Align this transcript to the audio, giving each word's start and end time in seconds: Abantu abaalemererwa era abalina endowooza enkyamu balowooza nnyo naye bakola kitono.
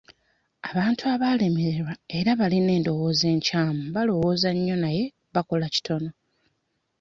Abantu 0.69 1.03
abaalemererwa 1.13 1.93
era 2.17 2.29
abalina 2.35 2.71
endowooza 2.77 3.25
enkyamu 3.33 3.83
balowooza 3.95 4.49
nnyo 4.53 4.75
naye 4.83 5.03
bakola 5.35 5.65
kitono. 5.75 6.09